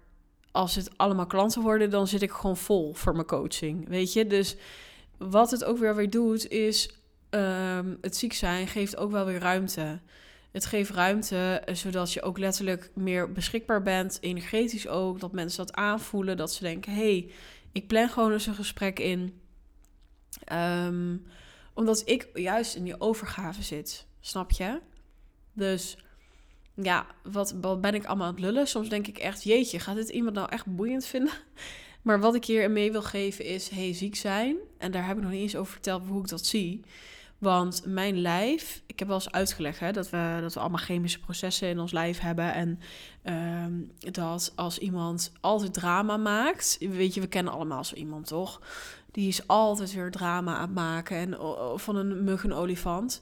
als 0.52 0.76
het 0.76 0.98
allemaal 0.98 1.28
klanten 1.28 1.62
worden, 1.62 1.90
dan 1.90 2.08
zit 2.08 2.22
ik 2.22 2.32
gewoon 2.32 2.58
vol 2.58 2.94
voor 2.94 3.14
mijn 3.14 3.26
coaching. 3.26 3.88
Weet 3.88 4.14
je, 4.14 4.28
dus 4.28 4.56
wat 5.18 5.52
het 5.52 5.64
ook 5.64 5.78
weer 5.78 5.96
weer 5.96 6.10
doet, 6.10 6.48
is 6.48 6.90
um, 7.30 7.98
het 8.02 8.18
ziek 8.18 8.34
zijn 8.34 8.68
geeft 8.68 8.98
ook 8.98 9.12
wel 9.12 9.26
weer 9.26 9.40
ruimte. 9.40 10.00
Het 10.52 10.66
geeft 10.66 10.90
ruimte 10.90 11.62
eh, 11.66 11.76
zodat 11.76 12.14
je 12.14 12.22
ook 12.22 12.38
letterlijk 12.38 12.92
meer 12.96 13.32
beschikbaar 13.32 13.82
bent, 13.82 14.18
energetisch 14.22 14.88
ook. 14.88 15.20
Dat 15.20 15.32
mensen 15.32 15.66
dat 15.66 15.76
aanvoelen, 15.76 16.38
dat 16.38 16.54
ze 16.54 16.64
denken: 16.64 16.94
hey, 16.94 17.32
ik 17.72 17.88
plan 17.88 18.10
gewoon 18.10 18.32
eens 18.32 18.46
een 18.46 18.56
gesprek 18.56 19.00
in. 19.00 19.42
Um, 20.54 21.26
omdat 21.74 22.02
ik 22.06 22.30
juist 22.34 22.76
in 22.76 22.84
die 22.84 23.02
overgave 23.02 23.64
zit, 23.64 24.06
snap 24.20 24.52
je? 24.52 24.80
Dus 25.54 25.98
ja, 26.82 27.06
wat, 27.24 27.82
ben 27.82 27.94
ik 27.94 28.06
allemaal 28.06 28.28
aan 28.28 28.34
het 28.34 28.42
lullen? 28.42 28.68
Soms 28.68 28.90
denk 28.90 29.08
ik 29.08 29.18
echt, 29.18 29.44
jeetje, 29.44 29.80
gaat 29.80 29.96
dit 29.96 30.10
iemand 30.10 30.36
nou 30.36 30.50
echt 30.50 30.76
boeiend 30.76 31.06
vinden? 31.06 31.34
Maar 32.02 32.20
wat 32.20 32.36
ik 32.36 32.46
hier 32.46 32.72
mee 32.72 32.92
wil 32.92 33.02
geven 33.02 33.46
is, 33.46 33.70
hey, 33.70 33.94
ziek 33.94 34.16
zijn. 34.16 34.58
En 34.78 34.92
daar 34.92 35.08
heb 35.08 35.18
ik 35.18 35.24
nog 35.24 35.32
niet 35.32 35.42
eens 35.42 35.56
over 35.56 35.72
verteld 35.72 36.08
hoe 36.08 36.22
ik 36.22 36.28
dat 36.28 36.46
zie. 36.46 36.82
Want 37.38 37.82
mijn 37.86 38.22
lijf, 38.22 38.82
ik 38.86 39.00
heb 39.00 39.08
wel 39.08 39.18
eens 39.18 39.32
uitgelegd 39.32 39.80
hè, 39.80 39.92
dat, 39.92 40.10
we, 40.10 40.38
dat 40.42 40.54
we 40.54 40.60
allemaal 40.60 40.80
chemische 40.80 41.20
processen 41.20 41.70
in 41.70 41.80
ons 41.80 41.92
lijf 41.92 42.20
hebben. 42.20 42.54
En 42.54 42.80
uh, 43.24 44.12
dat 44.14 44.54
als 44.56 44.78
iemand 44.78 45.32
altijd 45.42 45.74
drama 45.74 46.18
maakt, 46.18 46.78
weet 46.80 47.14
je, 47.14 47.22
we 47.22 47.28
kennen 47.28 47.54
allemaal 47.54 47.84
zo 47.84 47.96
iemand 47.96 48.28
toch? 48.28 48.62
Die 49.12 49.28
is 49.28 49.48
altijd 49.48 49.94
weer 49.94 50.12
drama 50.12 50.56
aan 50.56 50.62
het 50.62 50.74
maken 50.74 51.18
en 51.18 51.38
van 51.80 51.96
een 51.96 52.24
mug 52.24 52.52
olifant. 52.52 53.22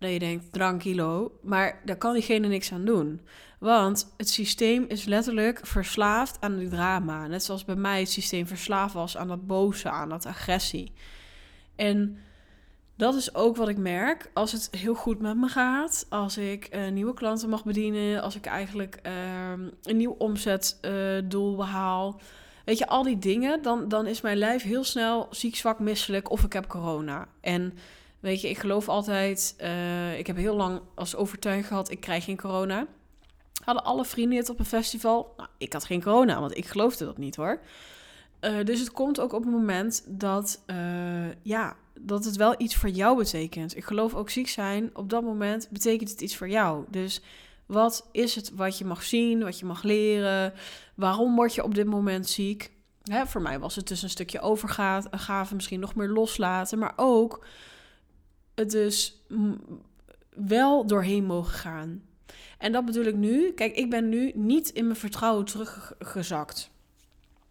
Dat 0.00 0.12
je 0.12 0.18
denkt, 0.18 0.52
drankilo. 0.52 1.32
Maar 1.42 1.80
daar 1.84 1.96
kan 1.96 2.12
diegene 2.12 2.48
niks 2.48 2.72
aan 2.72 2.84
doen. 2.84 3.20
Want 3.58 4.14
het 4.16 4.28
systeem 4.28 4.84
is 4.88 5.04
letterlijk 5.04 5.66
verslaafd 5.66 6.36
aan 6.40 6.58
die 6.58 6.68
drama. 6.68 7.26
Net 7.26 7.44
zoals 7.44 7.64
bij 7.64 7.74
mij 7.74 8.00
het 8.00 8.10
systeem 8.10 8.46
verslaafd 8.46 8.94
was 8.94 9.16
aan 9.16 9.28
dat 9.28 9.46
boze, 9.46 9.90
aan 9.90 10.08
dat 10.08 10.26
agressie. 10.26 10.92
En 11.76 12.18
dat 12.96 13.14
is 13.14 13.34
ook 13.34 13.56
wat 13.56 13.68
ik 13.68 13.76
merk. 13.76 14.30
Als 14.32 14.52
het 14.52 14.68
heel 14.70 14.94
goed 14.94 15.20
met 15.20 15.36
me 15.36 15.48
gaat, 15.48 16.06
als 16.08 16.38
ik 16.38 16.68
uh, 16.74 16.88
nieuwe 16.88 17.14
klanten 17.14 17.48
mag 17.48 17.64
bedienen, 17.64 18.22
als 18.22 18.36
ik 18.36 18.46
eigenlijk 18.46 18.98
ehm, 19.02 19.68
een 19.82 19.96
nieuw 19.96 20.14
omzetdoel 20.18 21.50
uh, 21.50 21.56
behaal. 21.56 22.20
Weet 22.64 22.78
je, 22.78 22.86
al 22.86 23.02
die 23.02 23.18
dingen, 23.18 23.62
dan, 23.62 23.88
dan 23.88 24.06
is 24.06 24.20
mijn 24.20 24.36
lijf 24.36 24.62
heel 24.62 24.84
snel 24.84 25.26
ziek, 25.30 25.56
zwak, 25.56 25.78
misselijk 25.78 26.30
of 26.30 26.44
ik 26.44 26.52
heb 26.52 26.66
corona. 26.66 27.28
En 27.40 27.72
weet 28.20 28.40
je, 28.40 28.48
ik 28.48 28.58
geloof 28.58 28.88
altijd, 28.88 29.54
uh, 29.60 30.18
ik 30.18 30.26
heb 30.26 30.36
heel 30.36 30.56
lang 30.56 30.80
als 30.94 31.16
overtuiging 31.16 31.66
gehad, 31.66 31.90
ik 31.90 32.00
krijg 32.00 32.24
geen 32.24 32.36
corona. 32.36 32.86
Hadden 33.64 33.84
alle 33.84 34.04
vrienden 34.04 34.38
het 34.38 34.48
op 34.48 34.58
een 34.58 34.64
festival? 34.64 35.34
Nou, 35.36 35.48
ik 35.58 35.72
had 35.72 35.84
geen 35.84 36.02
corona, 36.02 36.40
want 36.40 36.56
ik 36.56 36.66
geloofde 36.66 37.04
dat 37.04 37.18
niet 37.18 37.36
hoor. 37.36 37.60
Uh, 38.40 38.64
dus 38.64 38.78
het 38.78 38.90
komt 38.90 39.20
ook 39.20 39.32
op 39.32 39.42
het 39.42 39.52
moment 39.52 40.04
dat, 40.06 40.62
uh, 40.66 40.76
ja, 41.42 41.76
dat 42.00 42.24
het 42.24 42.36
wel 42.36 42.54
iets 42.58 42.76
voor 42.76 42.88
jou 42.88 43.16
betekent. 43.16 43.76
Ik 43.76 43.84
geloof 43.84 44.14
ook 44.14 44.30
ziek 44.30 44.48
zijn, 44.48 44.90
op 44.94 45.10
dat 45.10 45.22
moment 45.22 45.68
betekent 45.70 46.10
het 46.10 46.20
iets 46.20 46.36
voor 46.36 46.48
jou. 46.48 46.84
Dus 46.88 47.22
wat 47.66 48.08
is 48.12 48.34
het 48.34 48.54
wat 48.54 48.78
je 48.78 48.84
mag 48.84 49.02
zien, 49.02 49.42
wat 49.42 49.58
je 49.58 49.64
mag 49.64 49.82
leren? 49.82 50.52
Waarom 50.94 51.34
word 51.34 51.54
je 51.54 51.64
op 51.64 51.74
dit 51.74 51.86
moment 51.86 52.28
ziek? 52.28 52.70
Hè, 53.02 53.26
voor 53.26 53.42
mij 53.42 53.58
was 53.58 53.76
het 53.76 53.88
dus 53.88 54.02
een 54.02 54.10
stukje 54.10 54.40
overgave, 54.40 55.54
misschien 55.54 55.80
nog 55.80 55.94
meer 55.94 56.08
loslaten, 56.08 56.78
maar 56.78 56.92
ook 56.96 57.46
het 58.54 58.70
dus 58.70 59.22
wel 60.34 60.86
doorheen 60.86 61.24
mogen 61.24 61.54
gaan. 61.54 62.02
En 62.58 62.72
dat 62.72 62.84
bedoel 62.84 63.04
ik 63.04 63.16
nu. 63.16 63.52
Kijk, 63.52 63.76
ik 63.76 63.90
ben 63.90 64.08
nu 64.08 64.32
niet 64.34 64.68
in 64.68 64.84
mijn 64.84 64.98
vertrouwen 64.98 65.44
teruggezakt 65.44 66.70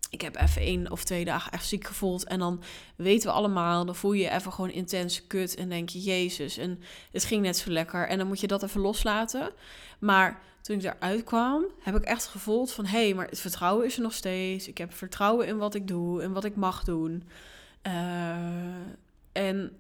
ik 0.10 0.22
heb 0.22 0.36
even 0.36 0.62
één 0.62 0.92
of 0.92 1.04
twee 1.04 1.26
dagen 1.26 1.52
echt 1.52 1.68
ziek 1.68 1.88
gevoeld. 1.88 2.24
En 2.24 2.40
dan 2.40 2.62
weten 2.96 3.30
we 3.30 3.36
allemaal, 3.36 3.86
dan 3.86 3.96
voel 3.96 4.14
je 4.14 4.24
je 4.24 4.30
even 4.30 4.54
gewoon 4.54 4.70
intens 4.70 5.28
kut. 5.28 5.56
En 5.56 5.70
denk 5.70 5.90
je, 5.90 6.00
Jezus, 6.00 6.58
en 6.58 6.82
het 7.12 7.24
ging 7.24 7.42
net 7.42 7.58
zo 7.58 7.72
lekker. 7.72 8.08
En 8.08 8.18
dan 8.18 8.28
moet 8.28 8.40
je 8.40 8.48
dat 8.48 8.64
even 8.64 8.82
loslaten. 8.82 9.52
Maar 10.00 10.42
toen 10.62 10.78
ik 10.78 10.84
eruit 10.84 11.24
kwam, 11.24 11.66
heb 11.80 11.96
ik 11.96 12.04
echt 12.04 12.26
gevoeld 12.26 12.72
van... 12.72 12.86
hé, 12.86 13.04
hey, 13.04 13.14
maar 13.14 13.28
het 13.28 13.40
vertrouwen 13.40 13.86
is 13.86 13.96
er 13.96 14.02
nog 14.02 14.14
steeds. 14.14 14.68
Ik 14.68 14.78
heb 14.78 14.94
vertrouwen 14.94 15.48
in 15.48 15.58
wat 15.58 15.76
ik 15.76 15.88
doe 15.88 16.22
en 16.22 16.34
wat 16.34 16.44
ik 16.44 16.56
mag 16.56 16.84
doen. 16.84 17.24
Uh, 17.88 17.94
en 19.32 19.78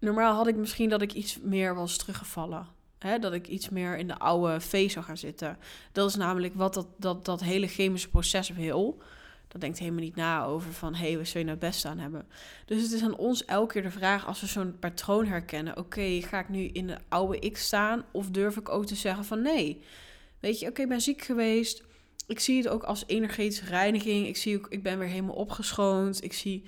normaal 0.00 0.34
had 0.34 0.46
ik 0.46 0.56
misschien 0.56 0.88
dat 0.88 1.02
ik 1.02 1.12
iets 1.12 1.38
meer 1.42 1.74
was 1.74 1.96
teruggevallen. 1.96 2.66
Hè, 2.98 3.18
dat 3.18 3.32
ik 3.32 3.48
iets 3.48 3.68
meer 3.68 3.96
in 3.96 4.06
de 4.06 4.18
oude 4.18 4.60
V 4.60 4.90
zou 4.90 5.04
gaan 5.04 5.16
zitten. 5.16 5.58
Dat 5.92 6.08
is 6.08 6.16
namelijk 6.16 6.54
wat 6.54 6.74
dat, 6.74 6.86
dat, 6.96 7.24
dat 7.24 7.40
hele 7.40 7.66
chemische 7.66 8.08
proces 8.08 8.48
wil. 8.48 9.02
Dat 9.48 9.60
denkt 9.60 9.78
helemaal 9.78 10.00
niet 10.00 10.16
na 10.16 10.44
over 10.44 10.72
van... 10.72 10.94
hé, 10.94 11.06
hey, 11.06 11.18
we 11.18 11.24
zullen 11.24 11.48
het 11.48 11.58
best 11.58 11.84
aan 11.84 11.98
hebben. 11.98 12.26
Dus 12.66 12.82
het 12.82 12.92
is 12.92 13.02
aan 13.02 13.16
ons 13.16 13.44
elke 13.44 13.72
keer 13.72 13.82
de 13.82 13.90
vraag... 13.90 14.26
als 14.26 14.40
we 14.40 14.46
zo'n 14.46 14.78
patroon 14.78 15.26
herkennen... 15.26 15.76
oké, 15.76 16.20
ga 16.22 16.38
ik 16.38 16.48
nu 16.48 16.64
in 16.64 16.86
de 16.86 16.98
oude 17.08 17.38
ik 17.38 17.56
staan... 17.56 18.04
of 18.10 18.30
durf 18.30 18.56
ik 18.56 18.68
ook 18.68 18.86
te 18.86 18.94
zeggen 18.94 19.24
van 19.24 19.42
nee... 19.42 19.82
Weet 20.40 20.60
je, 20.60 20.68
oké, 20.68 20.82
ik 20.82 20.88
ben 20.88 21.00
ziek 21.00 21.22
geweest... 21.22 21.82
Ik 22.26 22.40
zie 22.40 22.56
het 22.56 22.68
ook 22.68 22.82
als 22.82 23.04
energetische 23.06 23.64
reiniging. 23.64 24.26
Ik 24.26 24.36
zie 24.36 24.56
ook, 24.56 24.66
ik 24.68 24.82
ben 24.82 24.98
weer 24.98 25.08
helemaal 25.08 25.34
opgeschoond. 25.34 26.24
Ik 26.24 26.32
zie 26.32 26.64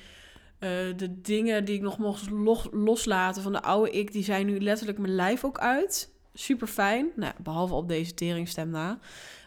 uh, 0.65 0.69
de 0.97 1.21
dingen 1.21 1.65
die 1.65 1.75
ik 1.75 1.81
nog 1.81 1.99
mocht 1.99 2.31
loslaten 2.73 3.43
van 3.43 3.53
de 3.53 3.63
oude 3.63 3.91
ik, 3.91 4.13
die 4.13 4.25
zijn 4.25 4.47
nu 4.47 4.61
letterlijk 4.61 4.99
mijn 4.99 5.15
lijf 5.15 5.45
ook 5.45 5.59
uit 5.59 6.11
super 6.35 6.67
fijn. 6.67 7.09
Nou, 7.17 7.35
behalve 7.39 7.75
op 7.75 7.89
deze 7.89 8.15
teringstem 8.15 8.71
na. 8.71 8.99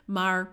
Maar 0.06 0.52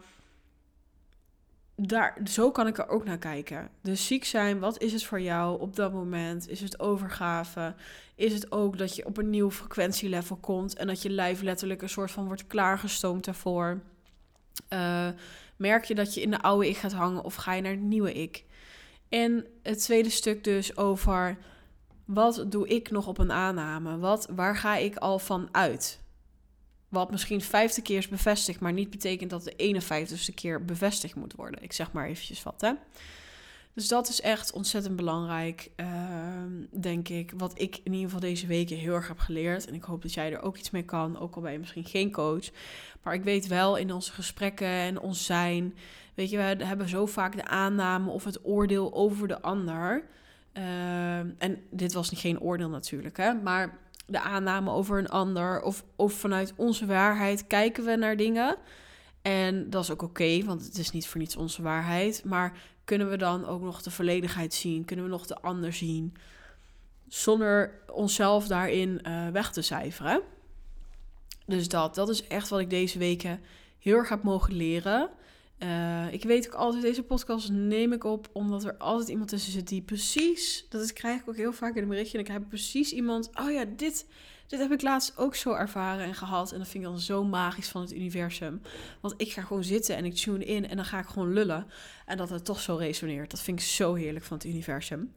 daar, 1.77 2.19
zo 2.25 2.51
kan 2.51 2.67
ik 2.67 2.79
er 2.79 2.89
ook 2.89 3.05
naar 3.05 3.19
kijken. 3.19 3.71
Dus 3.81 4.07
ziek 4.07 4.25
zijn, 4.25 4.59
wat 4.59 4.83
is 4.83 4.93
het 4.93 5.05
voor 5.05 5.21
jou 5.21 5.61
op 5.61 5.77
dat 5.77 5.93
moment? 5.93 6.49
Is 6.49 6.61
het 6.61 6.81
overgave? 6.81 7.75
Is 8.15 8.33
het 8.33 8.53
ook 8.53 8.79
dat 8.79 8.97
je 8.97 9.07
op 9.07 9.17
een 9.17 9.31
nieuw 9.31 9.51
frequentielevel 9.51 10.37
komt 10.37 10.75
en 10.75 10.87
dat 10.87 11.03
je 11.03 11.11
lijf 11.11 11.43
letterlijk 11.43 11.83
een 11.83 11.89
soort 11.89 12.11
van 12.11 12.27
wordt 12.27 12.47
klaargestoomd 12.47 13.25
daarvoor? 13.25 13.81
Uh, 14.69 15.09
merk 15.57 15.85
je 15.85 15.95
dat 15.95 16.15
je 16.15 16.21
in 16.21 16.31
de 16.31 16.43
oude 16.43 16.69
ik 16.69 16.77
gaat 16.77 16.93
hangen 16.93 17.25
of 17.25 17.35
ga 17.35 17.53
je 17.53 17.63
naar 17.63 17.73
het 17.73 17.81
nieuwe 17.81 18.13
ik? 18.13 18.45
En 19.13 19.47
het 19.63 19.79
tweede 19.79 20.11
stuk 20.11 20.45
dus 20.45 20.77
over 20.77 21.39
wat 22.05 22.45
doe 22.49 22.69
ik 22.69 22.91
nog 22.91 23.07
op 23.07 23.19
een 23.19 23.33
aanname? 23.33 23.99
Wat, 23.99 24.29
waar 24.35 24.57
ga 24.57 24.77
ik 24.77 24.97
al 24.97 25.19
van 25.19 25.49
uit? 25.51 26.01
Wat 26.89 27.11
misschien 27.11 27.41
50 27.41 27.83
keer 27.83 27.99
is 27.99 28.09
bevestigd, 28.09 28.61
maar 28.61 28.73
niet 28.73 28.91
betekent 28.91 29.31
dat 29.31 29.45
de 29.45 29.81
51ste 29.83 30.35
keer 30.35 30.65
bevestigd 30.65 31.15
moet 31.15 31.35
worden. 31.35 31.63
Ik 31.63 31.73
zeg 31.73 31.93
maar 31.93 32.07
eventjes 32.07 32.43
wat, 32.43 32.61
hè. 32.61 32.73
Dus 33.75 33.89
dat 33.89 34.09
is 34.09 34.21
echt 34.21 34.53
ontzettend 34.53 34.97
belangrijk, 34.97 35.71
uh, 35.77 35.87
denk 36.71 37.09
ik. 37.09 37.33
Wat 37.37 37.53
ik 37.61 37.77
in 37.77 37.93
ieder 37.93 38.05
geval 38.05 38.21
deze 38.21 38.47
weken 38.47 38.77
heel 38.77 38.95
erg 38.95 39.09
heb 39.09 39.19
geleerd. 39.19 39.67
En 39.67 39.75
ik 39.75 39.85
hoop 39.85 40.03
dat 40.03 40.15
jij 40.15 40.33
er 40.33 40.43
ook 40.43 40.57
iets 40.57 40.71
mee 40.71 40.85
kan, 40.85 41.19
ook 41.19 41.35
al 41.35 41.43
ben 41.43 41.53
je 41.53 41.59
misschien 41.59 41.85
geen 41.85 42.13
coach. 42.13 42.51
Maar 43.03 43.15
ik 43.15 43.25
weet 43.25 43.47
wel 43.47 43.77
in 43.77 43.93
onze 43.93 44.13
gesprekken 44.13 44.67
en 44.69 45.01
ons 45.01 45.25
zijn... 45.25 45.75
Weet 46.15 46.31
je, 46.31 46.37
we 46.37 46.65
hebben 46.65 46.89
zo 46.89 47.07
vaak 47.07 47.37
de 47.37 47.47
aanname 47.47 48.11
of 48.11 48.25
het 48.25 48.45
oordeel 48.45 48.95
over 48.95 49.29
de 49.29 49.43
ander. 49.43 50.05
Uh, 50.53 51.19
en 51.19 51.63
dit 51.71 51.93
was 51.93 52.11
geen 52.15 52.41
oordeel 52.41 52.69
natuurlijk, 52.69 53.17
hè. 53.17 53.35
Maar 53.35 53.79
de 54.07 54.21
aanname 54.21 54.71
over 54.71 54.99
een 54.99 55.09
ander 55.09 55.63
of, 55.63 55.85
of 55.97 56.13
vanuit 56.13 56.53
onze 56.57 56.87
waarheid 56.87 57.47
kijken 57.47 57.85
we 57.85 57.97
naar 57.97 58.17
dingen. 58.17 58.57
En 59.23 59.71
dat 59.71 59.83
is 59.83 59.91
ook 59.91 60.03
oké, 60.03 60.45
want 60.45 60.65
het 60.65 60.79
is 60.79 60.91
niet 60.91 61.07
voor 61.07 61.21
niets 61.21 61.37
onze 61.37 61.63
waarheid. 61.63 62.25
Maar 62.25 62.59
kunnen 62.85 63.11
we 63.11 63.17
dan 63.17 63.47
ook 63.47 63.63
nog 63.63 63.83
de 63.83 63.91
volledigheid 63.91 64.55
zien? 64.55 64.85
Kunnen 64.85 65.05
we 65.05 65.11
nog 65.11 65.27
de 65.27 65.41
ander 65.41 65.73
zien? 65.73 66.17
Zonder 67.09 67.81
onszelf 67.93 68.47
daarin 68.47 69.01
uh, 69.07 69.29
weg 69.29 69.53
te 69.53 69.63
cijferen. 69.63 70.21
Dus 71.47 71.69
dat, 71.69 71.95
dat 71.95 72.09
is 72.09 72.27
echt 72.27 72.49
wat 72.49 72.61
ik 72.61 72.71
deze 72.71 72.99
weken 72.99 73.41
heel 73.79 73.97
erg 73.97 74.09
heb 74.09 74.23
mogen 74.23 74.55
leren. 74.55 75.11
Uh, 75.63 76.13
ik 76.13 76.23
weet 76.23 76.47
ook 76.47 76.55
altijd, 76.55 76.83
deze 76.83 77.03
podcast 77.03 77.51
neem 77.51 77.93
ik 77.93 78.05
op 78.05 78.29
omdat 78.33 78.65
er 78.65 78.77
altijd 78.77 79.09
iemand 79.09 79.29
tussen 79.29 79.53
zit 79.53 79.69
die 79.69 79.83
precies, 79.83 80.67
dat 80.69 80.83
is, 80.83 80.93
krijg 80.93 81.21
ik 81.21 81.29
ook 81.29 81.37
heel 81.37 81.53
vaak 81.53 81.75
in 81.75 81.83
een 81.83 81.89
berichtje, 81.89 82.19
en 82.19 82.25
ik 82.25 82.31
heb 82.31 82.49
precies 82.49 82.93
iemand, 82.93 83.31
oh 83.35 83.51
ja, 83.51 83.65
dit, 83.77 84.07
dit 84.47 84.61
heb 84.61 84.73
ik 84.73 84.83
laatst 84.83 85.19
ook 85.19 85.35
zo 85.35 85.55
ervaren 85.55 86.05
en 86.05 86.15
gehad. 86.15 86.53
En 86.53 86.59
dat 86.59 86.69
vind 86.69 86.85
ik 86.85 86.91
dan 86.91 86.99
zo 86.99 87.25
magisch 87.25 87.69
van 87.69 87.81
het 87.81 87.93
universum. 87.93 88.63
Want 89.01 89.15
ik 89.17 89.33
ga 89.33 89.43
gewoon 89.43 89.65
zitten 89.65 89.97
en 89.97 90.05
ik 90.05 90.15
tune 90.15 90.45
in 90.45 90.69
en 90.69 90.77
dan 90.77 90.85
ga 90.85 90.99
ik 90.99 91.07
gewoon 91.07 91.33
lullen. 91.33 91.67
En 92.07 92.17
dat 92.17 92.31
het 92.31 92.45
toch 92.45 92.61
zo 92.61 92.77
resoneert. 92.77 93.31
Dat 93.31 93.43
vind 93.43 93.61
ik 93.61 93.67
zo 93.67 93.95
heerlijk 93.95 94.25
van 94.25 94.37
het 94.37 94.47
universum. 94.47 95.13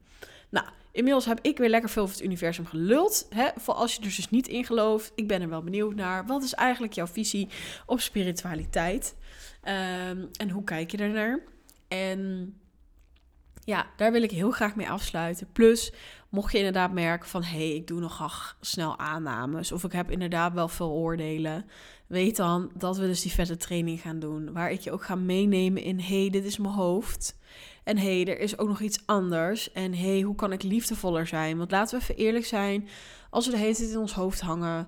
Nou, 0.49 0.67
inmiddels 0.95 1.25
heb 1.25 1.39
ik 1.41 1.57
weer 1.57 1.69
lekker 1.69 1.89
veel 1.89 2.03
over 2.03 2.15
het 2.15 2.25
universum 2.25 2.65
geluld. 2.65 3.27
Hè? 3.29 3.47
Voor 3.57 3.73
als 3.73 3.93
je 3.95 3.97
er 3.97 4.03
dus 4.03 4.29
niet 4.29 4.47
in 4.47 4.65
gelooft. 4.65 5.11
Ik 5.15 5.27
ben 5.27 5.41
er 5.41 5.49
wel 5.49 5.63
benieuwd 5.63 5.95
naar. 5.95 6.25
Wat 6.25 6.43
is 6.43 6.53
eigenlijk 6.53 6.93
jouw 6.93 7.07
visie 7.07 7.49
op 7.85 7.99
spiritualiteit? 7.99 9.15
Um, 9.63 10.29
en 10.31 10.49
hoe 10.49 10.63
kijk 10.63 10.91
je 10.91 10.97
ernaar? 10.97 11.39
En 11.87 12.53
ja, 13.63 13.85
daar 13.97 14.11
wil 14.11 14.23
ik 14.23 14.31
heel 14.31 14.51
graag 14.51 14.75
mee 14.75 14.89
afsluiten. 14.89 15.47
Plus, 15.51 15.93
mocht 16.29 16.51
je 16.51 16.57
inderdaad 16.57 16.93
merken 16.93 17.29
van... 17.29 17.43
hé, 17.43 17.57
hey, 17.57 17.75
ik 17.75 17.87
doe 17.87 17.99
nog 17.99 18.57
snel 18.61 18.99
aannames... 18.99 19.71
of 19.71 19.83
ik 19.83 19.91
heb 19.91 20.11
inderdaad 20.11 20.53
wel 20.53 20.67
veel 20.67 20.91
oordelen... 20.91 21.65
weet 22.07 22.35
dan 22.35 22.71
dat 22.73 22.97
we 22.97 23.05
dus 23.05 23.21
die 23.21 23.31
vette 23.31 23.57
training 23.57 24.01
gaan 24.01 24.19
doen... 24.19 24.53
waar 24.53 24.71
ik 24.71 24.79
je 24.79 24.91
ook 24.91 25.03
ga 25.03 25.15
meenemen 25.15 25.81
in... 25.81 25.99
hé, 25.99 26.19
hey, 26.21 26.29
dit 26.29 26.45
is 26.45 26.57
mijn 26.57 26.73
hoofd... 26.73 27.37
En 27.85 27.97
hé, 27.97 28.21
hey, 28.21 28.33
er 28.33 28.39
is 28.39 28.57
ook 28.57 28.67
nog 28.67 28.79
iets 28.79 28.99
anders. 29.05 29.71
En 29.71 29.93
hé, 29.93 30.11
hey, 30.11 30.21
hoe 30.21 30.35
kan 30.35 30.51
ik 30.51 30.63
liefdevoller 30.63 31.27
zijn? 31.27 31.57
Want 31.57 31.71
laten 31.71 31.97
we 31.97 32.03
even 32.03 32.15
eerlijk 32.15 32.45
zijn. 32.45 32.87
Als 33.29 33.45
we 33.45 33.51
de 33.51 33.57
hele 33.57 33.75
tijd 33.75 33.89
in 33.89 33.97
ons 33.97 34.13
hoofd 34.13 34.41
hangen. 34.41 34.87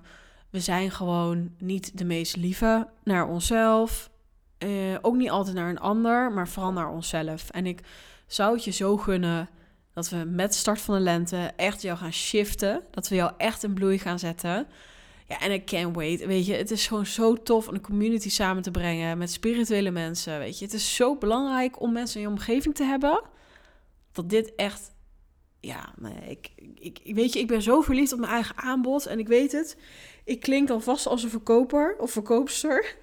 We 0.50 0.60
zijn 0.60 0.90
gewoon 0.90 1.50
niet 1.58 1.98
de 1.98 2.04
meest 2.04 2.36
lieve 2.36 2.88
naar 3.04 3.28
onszelf. 3.28 4.10
Uh, 4.58 4.96
ook 5.00 5.16
niet 5.16 5.30
altijd 5.30 5.56
naar 5.56 5.68
een 5.68 5.80
ander, 5.80 6.32
maar 6.32 6.48
vooral 6.48 6.72
naar 6.72 6.90
onszelf. 6.90 7.50
En 7.50 7.66
ik 7.66 7.80
zou 8.26 8.54
het 8.54 8.64
je 8.64 8.70
zo 8.70 8.96
gunnen 8.96 9.48
dat 9.92 10.08
we 10.08 10.16
met 10.16 10.52
de 10.52 10.58
start 10.58 10.80
van 10.80 10.94
de 10.94 11.00
lente 11.00 11.52
echt 11.56 11.82
jou 11.82 11.98
gaan 11.98 12.12
shiften. 12.12 12.82
Dat 12.90 13.08
we 13.08 13.14
jou 13.14 13.32
echt 13.36 13.62
in 13.62 13.74
bloei 13.74 13.98
gaan 13.98 14.18
zetten. 14.18 14.66
Ja, 15.28 15.40
en 15.40 15.52
ik 15.52 15.66
can't 15.66 15.96
wait. 15.96 16.26
Weet 16.26 16.46
je, 16.46 16.54
het 16.54 16.70
is 16.70 16.86
gewoon 16.86 17.06
zo 17.06 17.34
tof 17.34 17.68
om 17.68 17.74
een 17.74 17.80
community 17.80 18.30
samen 18.30 18.62
te 18.62 18.70
brengen 18.70 19.18
met 19.18 19.30
spirituele 19.30 19.90
mensen. 19.90 20.38
Weet 20.38 20.58
je, 20.58 20.64
het 20.64 20.74
is 20.74 20.94
zo 20.94 21.16
belangrijk 21.16 21.80
om 21.80 21.92
mensen 21.92 22.20
in 22.20 22.26
je 22.26 22.32
omgeving 22.32 22.74
te 22.74 22.84
hebben. 22.84 23.22
Dat 24.12 24.30
dit 24.30 24.54
echt. 24.54 24.92
Ja, 25.60 25.94
ik, 26.28 26.50
ik, 26.74 27.00
weet 27.14 27.32
je, 27.32 27.38
ik 27.38 27.46
ben 27.46 27.62
zo 27.62 27.80
verliefd 27.80 28.12
op 28.12 28.18
mijn 28.18 28.32
eigen 28.32 28.56
aanbod. 28.56 29.06
En 29.06 29.18
ik 29.18 29.28
weet 29.28 29.52
het. 29.52 29.76
Ik 30.24 30.40
klink 30.40 30.68
dan 30.68 30.82
vast 30.82 31.06
als 31.06 31.22
een 31.22 31.30
verkoper 31.30 31.96
of 31.98 32.10
verkoopster. 32.10 32.96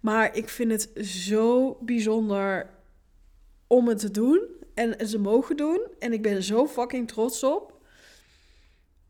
Maar 0.00 0.36
ik 0.36 0.48
vind 0.48 0.70
het 0.70 1.06
zo 1.06 1.78
bijzonder 1.80 2.70
om 3.66 3.88
het 3.88 3.98
te 3.98 4.10
doen. 4.10 4.40
En 4.74 5.08
ze 5.08 5.18
mogen 5.18 5.56
doen. 5.56 5.80
En 5.98 6.12
ik 6.12 6.22
ben 6.22 6.34
er 6.34 6.42
zo 6.42 6.66
fucking 6.66 7.08
trots 7.08 7.42
op. 7.42 7.75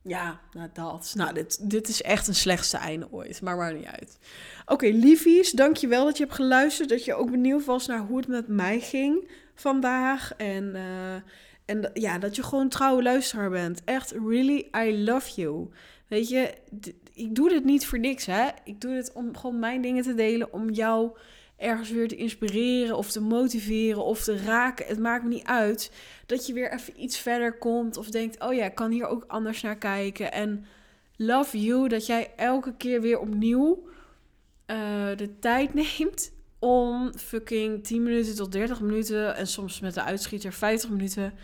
Ja, 0.06 0.40
nou 0.52 0.68
dat. 0.72 1.12
Nou, 1.16 1.34
dit, 1.34 1.70
dit 1.70 1.88
is 1.88 2.02
echt 2.02 2.28
een 2.28 2.34
slechtste 2.34 2.76
einde 2.76 3.08
ooit. 3.10 3.42
Maar 3.42 3.56
maar 3.56 3.74
niet 3.74 3.84
uit. 3.84 4.18
Oké, 4.62 4.72
okay, 4.72 4.90
liefies, 4.90 5.50
dankjewel 5.50 6.04
dat 6.04 6.16
je 6.16 6.22
hebt 6.22 6.36
geluisterd. 6.36 6.88
Dat 6.88 7.04
je 7.04 7.14
ook 7.14 7.30
benieuwd 7.30 7.64
was 7.64 7.86
naar 7.86 8.00
hoe 8.00 8.16
het 8.16 8.28
met 8.28 8.48
mij 8.48 8.80
ging 8.80 9.30
vandaag. 9.54 10.32
En 10.36 10.64
uh, 10.74 11.14
En 11.64 11.90
ja, 11.94 12.18
dat 12.18 12.36
je 12.36 12.42
gewoon 12.42 12.68
trouwe 12.68 13.02
luisteraar 13.02 13.50
bent. 13.50 13.84
Echt, 13.84 14.10
really, 14.10 14.68
I 14.76 15.04
love 15.04 15.40
you. 15.40 15.68
Weet 16.08 16.28
je, 16.28 16.54
ik 17.14 17.34
doe 17.34 17.48
dit 17.48 17.64
niet 17.64 17.86
voor 17.86 17.98
niks, 17.98 18.26
hè. 18.26 18.48
Ik 18.64 18.80
doe 18.80 18.94
dit 18.94 19.12
om 19.12 19.36
gewoon 19.36 19.58
mijn 19.58 19.80
dingen 19.80 20.02
te 20.02 20.14
delen, 20.14 20.52
om 20.52 20.70
jou 20.70 21.10
ergens 21.56 21.90
weer 21.90 22.08
te 22.08 22.16
inspireren 22.16 22.96
of 22.96 23.10
te 23.10 23.20
motiveren 23.20 24.04
of 24.04 24.22
te 24.22 24.36
raken. 24.36 24.86
Het 24.86 24.98
maakt 24.98 25.22
me 25.22 25.28
niet 25.28 25.46
uit 25.46 25.92
dat 26.26 26.46
je 26.46 26.52
weer 26.52 26.72
even 26.72 27.02
iets 27.02 27.18
verder 27.18 27.58
komt 27.58 27.96
of 27.96 28.10
denkt, 28.10 28.40
oh 28.40 28.54
ja, 28.54 28.64
ik 28.64 28.74
kan 28.74 28.90
hier 28.90 29.06
ook 29.06 29.24
anders 29.26 29.62
naar 29.62 29.76
kijken. 29.76 30.32
En 30.32 30.66
love 31.16 31.60
you 31.60 31.88
dat 31.88 32.06
jij 32.06 32.32
elke 32.36 32.76
keer 32.76 33.00
weer 33.00 33.18
opnieuw 33.18 33.88
uh, 34.66 34.76
de 35.16 35.38
tijd 35.38 35.74
neemt 35.98 36.32
om 36.58 37.18
fucking 37.18 37.84
10 37.84 38.02
minuten 38.02 38.34
tot 38.34 38.52
30 38.52 38.80
minuten 38.80 39.36
en 39.36 39.46
soms 39.46 39.80
met 39.80 39.94
de 39.94 40.02
uitschieter 40.02 40.52
50 40.52 40.90
minuten 40.90 41.34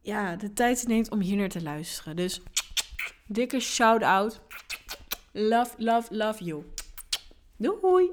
ja, 0.00 0.36
de 0.36 0.52
tijd 0.52 0.86
neemt 0.86 1.10
om 1.10 1.20
hier 1.20 1.36
naar 1.36 1.48
te 1.48 1.62
luisteren. 1.62 2.16
Dus 2.16 2.40
dikke 3.26 3.60
shout-out. 3.60 4.40
Love, 5.32 5.74
love, 5.76 6.14
love 6.14 6.44
you. 6.44 6.64
Doei! 7.56 8.10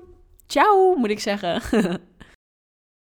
Ciao, 0.50 0.96
moet 0.96 1.10
ik 1.10 1.20
zeggen. 1.20 1.62